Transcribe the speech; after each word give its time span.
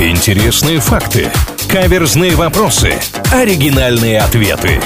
Интересные 0.00 0.80
факты. 0.80 1.30
Каверзные 1.68 2.34
вопросы. 2.34 2.98
Оригинальные 3.32 4.20
ответы. 4.20 4.80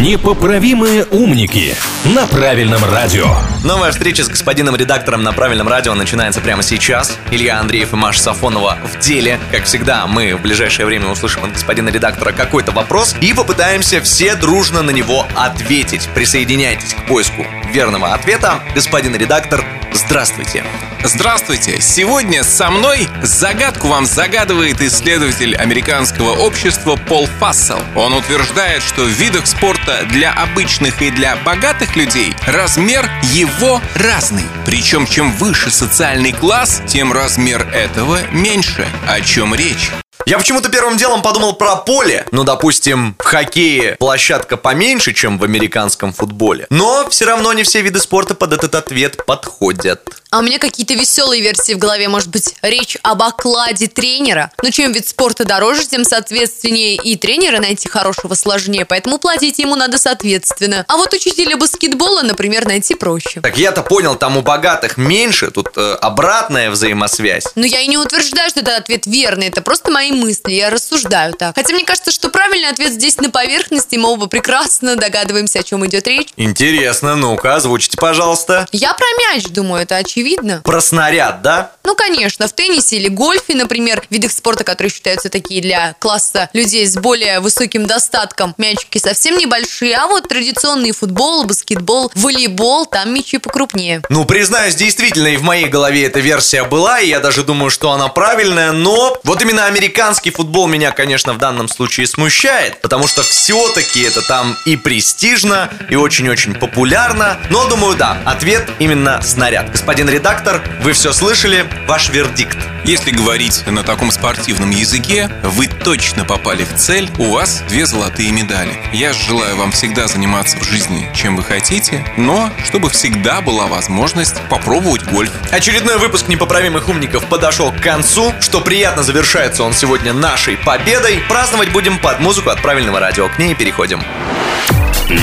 Непоправимые 0.00 1.04
умники 1.06 1.74
на 2.04 2.26
правильном 2.26 2.84
радио. 2.84 3.26
Новая 3.64 3.90
встреча 3.90 4.22
с 4.22 4.28
господином 4.28 4.76
редактором 4.76 5.24
на 5.24 5.32
правильном 5.32 5.66
радио 5.66 5.94
начинается 5.94 6.40
прямо 6.40 6.62
сейчас. 6.62 7.18
Илья 7.32 7.58
Андреев 7.58 7.92
и 7.92 7.96
Маша 7.96 8.20
Сафонова 8.20 8.78
в 8.84 9.00
деле. 9.00 9.40
Как 9.50 9.64
всегда, 9.64 10.06
мы 10.06 10.36
в 10.36 10.42
ближайшее 10.42 10.86
время 10.86 11.08
услышим 11.08 11.44
от 11.44 11.52
господина 11.52 11.88
редактора 11.88 12.30
какой-то 12.32 12.70
вопрос 12.70 13.16
и 13.20 13.34
попытаемся 13.34 14.00
все 14.00 14.36
дружно 14.36 14.82
на 14.82 14.90
него 14.90 15.26
ответить. 15.34 16.08
Присоединяйтесь 16.14 16.94
к 16.94 17.06
поиску 17.06 17.44
верного 17.72 18.14
ответа. 18.14 18.60
Господин 18.74 19.16
редактор, 19.16 19.64
здравствуйте. 19.94 20.64
Здравствуйте! 21.02 21.80
Сегодня 21.80 22.44
со 22.44 22.70
мной 22.70 23.08
загадку 23.22 23.88
вам 23.88 24.06
загадывает 24.06 24.80
исследователь 24.80 25.54
американского 25.56 26.30
общества 26.30 26.96
Пол 26.96 27.26
Фассел. 27.38 27.80
Он 27.94 28.12
утверждает, 28.12 28.82
что 28.82 29.02
в 29.02 29.08
видах 29.08 29.46
спорта 29.46 30.06
для 30.10 30.32
обычных 30.32 31.02
и 31.02 31.10
для 31.10 31.36
богатых 31.36 31.96
людей 31.96 32.34
размер 32.46 33.10
его 33.32 33.80
разный. 33.94 34.44
Причем 34.64 35.06
чем 35.06 35.32
выше 35.32 35.70
социальный 35.70 36.32
класс, 36.32 36.82
тем 36.86 37.12
размер 37.12 37.66
этого 37.72 38.18
меньше. 38.30 38.86
О 39.06 39.20
чем 39.20 39.54
речь? 39.54 39.90
Я 40.26 40.38
почему-то 40.38 40.70
первым 40.70 40.96
делом 40.96 41.20
подумал 41.20 41.52
про 41.52 41.76
поле. 41.76 42.26
Ну, 42.30 42.44
допустим, 42.44 43.14
в 43.18 43.24
хоккее 43.24 43.96
площадка 43.96 44.56
поменьше, 44.56 45.12
чем 45.12 45.38
в 45.38 45.44
американском 45.44 46.14
футболе. 46.14 46.66
Но 46.70 47.06
все 47.10 47.26
равно 47.26 47.52
не 47.52 47.62
все 47.62 47.82
виды 47.82 48.00
спорта 48.00 48.34
под 48.34 48.54
этот 48.54 48.74
ответ 48.74 49.26
подходят. 49.26 50.00
А 50.30 50.38
у 50.38 50.42
меня 50.42 50.58
какие-то 50.58 50.94
веселые 50.94 51.42
версии 51.42 51.74
в 51.74 51.78
голове. 51.78 52.08
Может 52.08 52.28
быть, 52.28 52.56
речь 52.62 52.96
об 53.02 53.22
окладе 53.22 53.86
тренера. 53.86 54.50
Но 54.62 54.70
чем 54.70 54.90
вид 54.90 55.06
спорта 55.06 55.44
дороже, 55.44 55.86
тем 55.86 56.04
соответственнее 56.04 56.96
и 56.96 57.16
тренера 57.16 57.60
найти 57.60 57.88
хорошего 57.88 58.34
сложнее. 58.34 58.84
Поэтому 58.84 59.18
платить 59.18 59.60
ему 59.60 59.76
надо 59.76 59.96
соответственно. 59.96 60.84
А 60.88 60.96
вот 60.96 61.12
учителя 61.12 61.56
баскетбола, 61.56 62.22
например, 62.22 62.66
найти 62.66 62.96
проще. 62.96 63.42
Так 63.42 63.56
я-то 63.58 63.82
понял, 63.82 64.16
там 64.16 64.36
у 64.36 64.42
богатых 64.42 64.96
меньше, 64.96 65.52
тут 65.52 65.68
э, 65.76 65.94
обратная 66.00 66.70
взаимосвязь. 66.72 67.46
Но 67.54 67.64
я 67.64 67.82
и 67.82 67.86
не 67.86 67.98
утверждаю, 67.98 68.50
что 68.50 68.58
этот 68.58 68.78
ответ 68.78 69.06
верный. 69.06 69.46
Это 69.46 69.62
просто 69.62 69.92
мои 69.92 70.10
мысли. 70.14 70.52
Я 70.52 70.70
рассуждаю 70.70 71.34
так. 71.34 71.54
Хотя 71.54 71.74
мне 71.74 71.84
кажется, 71.84 72.10
что 72.10 72.30
правильный 72.30 72.68
ответ 72.68 72.92
здесь 72.92 73.18
на 73.18 73.30
поверхности. 73.30 73.96
Мы 73.96 74.08
оба 74.08 74.26
прекрасно 74.26 74.96
догадываемся, 74.96 75.60
о 75.60 75.62
чем 75.62 75.84
идет 75.86 76.06
речь. 76.06 76.28
Интересно, 76.36 77.16
ну-ка, 77.16 77.56
озвучите, 77.56 77.96
пожалуйста. 77.96 78.66
Я 78.72 78.94
про 78.94 79.06
мяч 79.18 79.44
думаю, 79.44 79.82
это 79.82 79.96
очевидно. 79.96 80.60
Про 80.64 80.80
снаряд, 80.80 81.42
да? 81.42 81.72
Ну, 81.84 81.94
конечно, 81.94 82.48
в 82.48 82.52
теннисе 82.52 82.96
или 82.96 83.08
гольфе, 83.08 83.54
например, 83.54 84.02
видах 84.10 84.32
спорта, 84.32 84.64
которые 84.64 84.90
считаются 84.90 85.28
такие 85.28 85.60
для 85.60 85.94
класса 85.98 86.48
людей 86.52 86.86
с 86.86 86.96
более 86.96 87.40
высоким 87.40 87.86
достатком, 87.86 88.54
мячики 88.58 88.98
совсем 88.98 89.36
небольшие, 89.36 89.96
а 89.96 90.06
вот 90.06 90.28
традиционный 90.28 90.92
футбол, 90.92 91.44
баскетбол, 91.44 92.10
волейбол, 92.14 92.86
там 92.86 93.12
мячи 93.12 93.38
покрупнее. 93.38 94.02
Ну, 94.08 94.24
признаюсь, 94.24 94.74
действительно, 94.74 95.28
и 95.28 95.36
в 95.36 95.42
моей 95.42 95.66
голове 95.66 96.06
эта 96.06 96.20
версия 96.20 96.64
была, 96.64 97.00
и 97.00 97.08
я 97.08 97.20
даже 97.20 97.42
думаю, 97.42 97.70
что 97.70 97.90
она 97.90 98.08
правильная, 98.08 98.72
но 98.72 99.18
вот 99.24 99.42
именно 99.42 99.66
американский 100.04 100.32
футбол 100.32 100.66
меня, 100.66 100.90
конечно, 100.90 101.32
в 101.32 101.38
данном 101.38 101.66
случае 101.66 102.06
смущает, 102.06 102.82
потому 102.82 103.06
что 103.06 103.22
все-таки 103.22 104.02
это 104.02 104.20
там 104.20 104.54
и 104.66 104.76
престижно, 104.76 105.70
и 105.88 105.96
очень-очень 105.96 106.54
популярно, 106.54 107.38
но, 107.48 107.66
думаю, 107.68 107.96
да, 107.96 108.18
ответ 108.26 108.68
именно 108.78 109.22
снаряд. 109.22 109.70
Господин 109.70 110.10
редактор, 110.10 110.62
вы 110.82 110.92
все 110.92 111.14
слышали, 111.14 111.64
ваш 111.86 112.10
вердикт. 112.10 112.58
Если 112.84 113.12
говорить 113.12 113.66
на 113.66 113.82
таком 113.82 114.10
спортивном 114.10 114.68
языке, 114.68 115.30
вы 115.42 115.68
точно 115.68 116.26
попали 116.26 116.64
в 116.64 116.76
цель, 116.76 117.10
у 117.18 117.30
вас 117.30 117.62
две 117.66 117.86
золотые 117.86 118.30
медали. 118.30 118.74
Я 118.92 119.14
желаю 119.14 119.56
вам 119.56 119.72
всегда 119.72 120.06
заниматься 120.06 120.58
в 120.58 120.64
жизни, 120.64 121.10
чем 121.14 121.34
вы 121.34 121.44
хотите, 121.44 122.04
но 122.18 122.52
чтобы 122.62 122.90
всегда 122.90 123.40
была 123.40 123.68
возможность 123.68 124.36
попробовать 124.50 125.02
гольф. 125.04 125.30
Очередной 125.50 125.96
выпуск 125.96 126.28
непоправимых 126.28 126.86
умников 126.90 127.24
подошел 127.24 127.72
к 127.72 127.80
концу, 127.80 128.34
что 128.40 128.60
приятно 128.60 129.02
завершается 129.02 129.62
он 129.62 129.72
сегодня 129.94 130.12
нашей 130.12 130.56
победой. 130.56 131.22
Праздновать 131.28 131.70
будем 131.70 132.00
под 132.00 132.18
музыку 132.18 132.50
от 132.50 132.60
правильного 132.60 132.98
радио. 132.98 133.28
К 133.28 133.38
ней 133.38 133.54
переходим. 133.54 134.02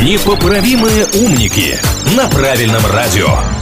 Непоправимые 0.00 1.06
умники 1.06 1.80
на 2.14 2.28
правильном 2.28 2.86
радио. 2.86 3.59